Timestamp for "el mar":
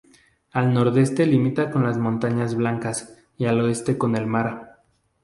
4.15-4.79